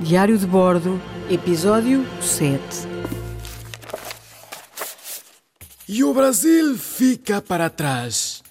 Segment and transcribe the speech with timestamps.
[0.00, 0.98] Diário de Bordo,
[1.28, 2.58] Episódio 7
[5.86, 8.42] E o Brasil fica para trás.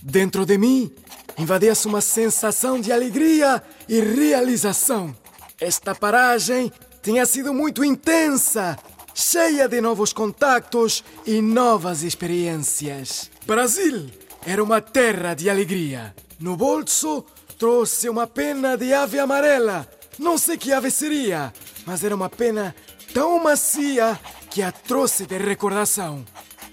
[0.00, 0.92] Dentro de mim,
[1.36, 5.14] invadia-se uma sensação de alegria e realização.
[5.60, 6.72] Esta paragem
[7.02, 8.78] tinha sido muito intensa,
[9.12, 13.32] cheia de novos contactos e novas experiências.
[13.44, 14.06] Brasil
[14.46, 16.14] era uma terra de alegria.
[16.38, 17.24] No bolso,
[17.58, 19.88] trouxe uma pena de ave amarela.
[20.18, 21.52] Não sei que ave seria,
[21.84, 22.74] mas era uma pena
[23.12, 24.18] tão macia
[24.50, 26.24] que a trouxe de recordação.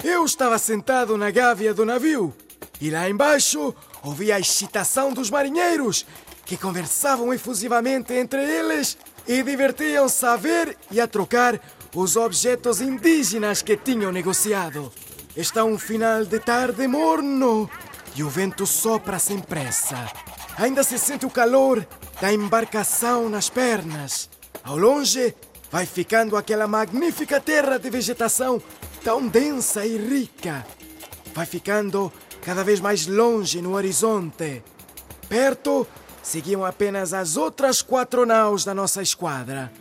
[0.04, 2.34] Eu estava sentado na gávea do navio
[2.80, 3.74] e lá embaixo
[4.04, 6.06] ouvia a excitação dos marinheiros
[6.46, 11.60] que conversavam efusivamente entre eles e divertiam-se a ver e a trocar
[11.96, 14.92] os objetos indígenas que tinham negociado.
[15.36, 17.70] Está um final de tarde morno
[18.16, 20.12] e o vento sopra sem pressa.
[20.58, 21.86] Ainda se sente o calor
[22.22, 24.30] da embarcação nas pernas.
[24.64, 25.34] Ao longe,
[25.72, 28.62] vai ficando aquela magnífica terra de vegetação
[29.04, 30.66] tão densa e rica.
[31.34, 34.62] Vai ficando cada vez mais longe no horizonte.
[35.28, 35.88] Perto,
[36.22, 39.72] seguiam apenas as outras quatro naus da nossa esquadra.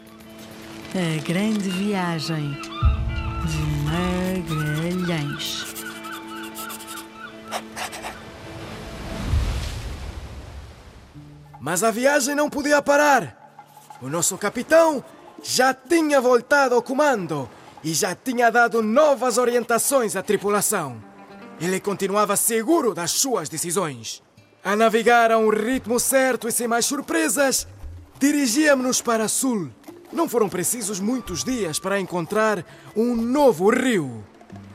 [0.94, 2.56] A Grande Viagem
[3.46, 5.79] de Magalhães.
[11.60, 13.36] Mas a viagem não podia parar.
[14.00, 15.04] O nosso capitão
[15.42, 17.48] já tinha voltado ao comando
[17.84, 21.02] e já tinha dado novas orientações à tripulação.
[21.60, 24.22] Ele continuava seguro das suas decisões.
[24.64, 27.68] A navegar a um ritmo certo e sem mais surpresas,
[28.18, 29.70] dirigíamos-nos para sul.
[30.10, 32.64] Não foram precisos muitos dias para encontrar
[32.96, 34.24] um novo rio.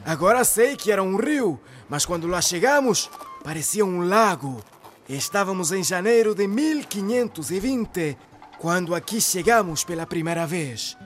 [0.05, 3.09] Agora sei que era um rio, mas quando lá chegamos,
[3.43, 4.63] parecia um lago.
[5.07, 8.17] Estávamos em janeiro de 1520,
[8.57, 10.97] quando aqui chegamos pela primeira vez.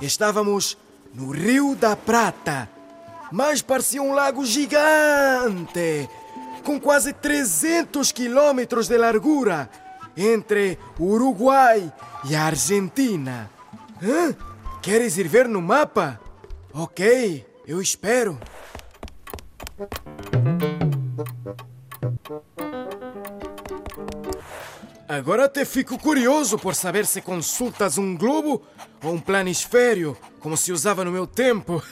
[0.00, 0.76] Estávamos
[1.14, 2.68] no Rio da Prata,
[3.30, 6.08] mas parecia um lago gigante,
[6.64, 9.70] com quase 300 quilômetros de largura
[10.16, 11.92] entre o Uruguai
[12.24, 13.48] e a Argentina.
[14.02, 14.34] Hã?
[14.82, 16.20] Queres ir ver no mapa?
[16.72, 18.36] Ok, eu espero.
[25.08, 28.62] Agora até fico curioso por saber se consultas um globo
[29.02, 31.82] ou um planisfério, como se usava no meu tempo.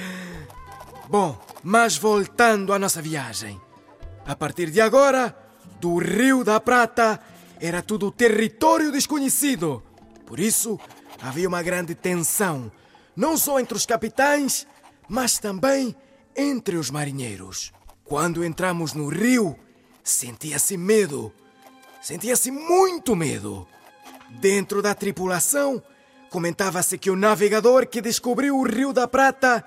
[1.08, 3.60] Bom, mas voltando à nossa viagem.
[4.24, 5.36] A partir de agora,
[5.80, 7.18] do Rio da Prata
[7.60, 9.82] era tudo território desconhecido.
[10.24, 10.78] Por isso,
[11.20, 12.70] havia uma grande tensão,
[13.16, 14.68] não só entre os capitães,
[15.08, 15.96] mas também
[16.36, 17.72] entre os marinheiros.
[18.04, 19.58] Quando entramos no rio,
[20.02, 21.32] sentia-se medo.
[22.02, 23.66] Sentia-se muito medo.
[24.40, 25.82] Dentro da tripulação,
[26.30, 29.64] comentava-se que o navegador que descobriu o Rio da Prata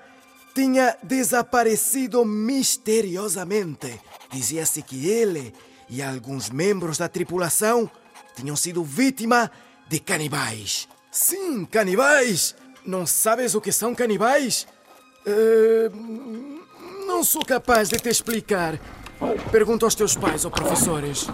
[0.54, 4.00] tinha desaparecido misteriosamente.
[4.32, 5.52] Dizia-se que ele
[5.88, 7.90] e alguns membros da tripulação
[8.34, 9.50] tinham sido vítima
[9.88, 10.88] de canibais.
[11.10, 12.54] Sim, canibais!
[12.84, 14.66] Não sabes o que são canibais?
[15.24, 15.90] Eh,
[17.06, 18.78] não sou capaz de te explicar.
[19.50, 21.28] Pergunta aos teus pais ou professores.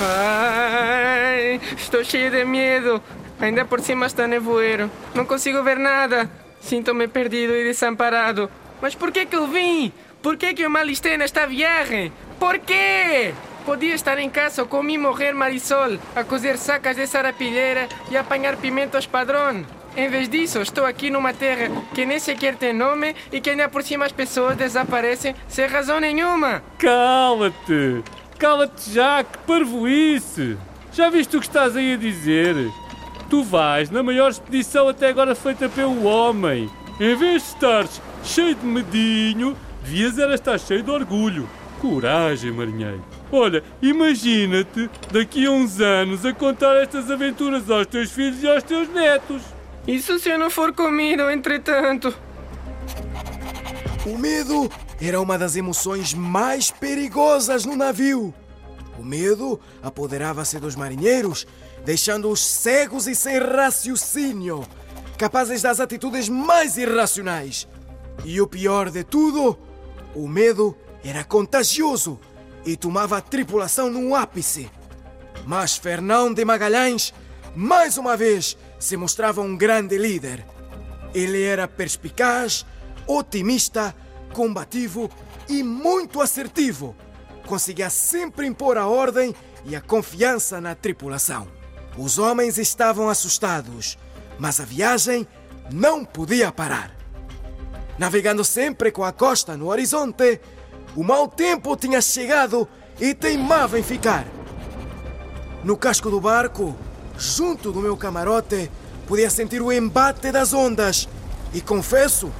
[0.00, 3.02] Ai, estou cheio de medo.
[3.40, 4.90] Ainda por cima está nevoeiro.
[5.14, 6.30] Não consigo ver nada.
[6.60, 8.48] Sinto-me perdido e desamparado.
[8.80, 9.92] Mas por que que eu vim?
[10.22, 12.12] Por que que eu me alistei nesta viagem?
[12.38, 13.34] Por quê?
[13.64, 18.56] Podia estar em casa com mi morrer Marisol, a cozer sacas de sarapilheira e apanhar
[18.56, 19.64] pimentos padrão.
[19.94, 23.68] Em vez disso, estou aqui numa terra que nem sequer tem nome e que ainda
[23.68, 26.62] por cima as pessoas desaparecem sem razão nenhuma.
[26.78, 28.02] Cala-te!
[28.38, 30.56] Cala-te já, que parvoíce!
[30.94, 32.54] Já viste o que estás aí a dizer?
[33.28, 36.70] Tu vais na maior expedição até agora feita pelo homem.
[36.98, 41.46] Em vez de estares cheio de medinho, devias era estar cheio de orgulho.
[41.80, 43.04] Coragem, marinheiro.
[43.30, 48.62] Olha, imagina-te daqui a uns anos a contar estas aventuras aos teus filhos e aos
[48.62, 49.42] teus netos.
[49.86, 52.14] Isso se eu não for comido, entretanto.
[54.06, 54.70] O medo
[55.00, 58.32] era uma das emoções mais perigosas no navio.
[58.98, 61.46] O medo apoderava-se dos marinheiros,
[61.84, 64.64] deixando-os cegos e sem raciocínio,
[65.18, 67.66] capazes das atitudes mais irracionais.
[68.24, 69.58] E o pior de tudo,
[70.14, 72.20] o medo era contagioso
[72.64, 74.70] e tomava a tripulação num ápice.
[75.44, 77.12] Mas Fernão de Magalhães,
[77.56, 80.44] mais uma vez, se mostrava um grande líder.
[81.14, 82.66] Ele era perspicaz,
[83.06, 83.94] otimista,
[84.34, 85.08] combativo
[85.48, 86.96] e muito assertivo.
[87.46, 89.32] Conseguia sempre impor a ordem
[89.64, 91.46] e a confiança na tripulação.
[91.96, 93.96] Os homens estavam assustados,
[94.36, 95.28] mas a viagem
[95.72, 96.90] não podia parar.
[97.96, 100.40] Navegando sempre com a costa no horizonte,
[100.96, 102.68] o mau tempo tinha chegado
[103.00, 104.26] e teimava em ficar.
[105.62, 106.76] No casco do barco,
[107.22, 108.68] junto do meu camarote,
[109.06, 111.08] podia sentir o embate das ondas.
[111.54, 112.32] E confesso,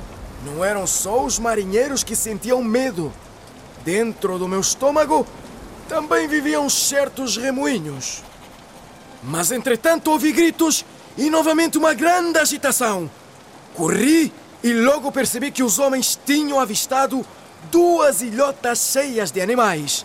[0.44, 3.12] não eram só os marinheiros que sentiam medo.
[3.84, 5.24] Dentro do meu estômago
[5.88, 8.22] também viviam certos remoinhos.
[9.22, 10.84] Mas entretanto ouvi gritos
[11.16, 13.08] e novamente uma grande agitação.
[13.74, 14.32] Corri
[14.64, 17.24] e logo percebi que os homens tinham avistado
[17.70, 20.04] duas ilhotas cheias de animais.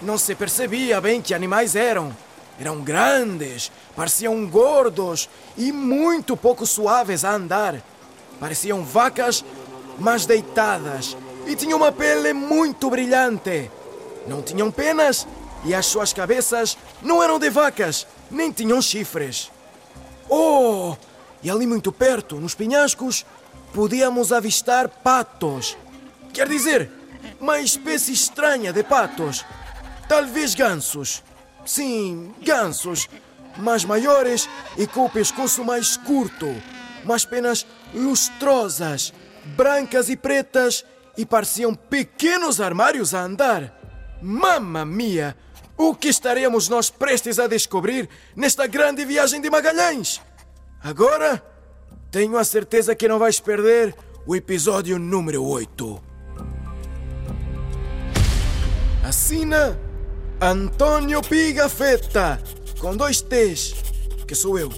[0.00, 2.14] Não se percebia bem que animais eram.
[2.58, 7.82] Eram grandes, pareciam gordos e muito pouco suaves a andar.
[8.38, 9.44] Pareciam vacas,
[9.98, 11.16] mas deitadas,
[11.46, 13.70] e tinham uma pele muito brilhante.
[14.26, 15.26] Não tinham penas
[15.64, 19.50] e as suas cabeças não eram de vacas, nem tinham chifres.
[20.28, 20.96] Oh!
[21.42, 23.26] E ali muito perto, nos penhascos,
[23.72, 25.76] podíamos avistar patos.
[26.32, 26.90] Quer dizer,
[27.40, 29.44] uma espécie estranha de patos.
[30.08, 31.22] Talvez gansos.
[31.64, 33.08] Sim, gansos.
[33.56, 36.46] Mas maiores e com o pescoço mais curto.
[37.04, 39.12] Umas penas lustrosas,
[39.56, 40.84] brancas e pretas
[41.16, 43.78] e pareciam pequenos armários a andar.
[44.20, 45.36] Mamma mia!
[45.76, 50.20] O que estaremos nós prestes a descobrir nesta grande viagem de Magalhães?
[50.82, 51.44] Agora,
[52.10, 53.94] tenho a certeza que não vais perder
[54.26, 56.02] o episódio número 8.
[59.02, 59.78] Assina
[60.40, 62.42] Antônio Pigafetta,
[62.78, 63.74] com dois T's,
[64.26, 64.70] que sou eu.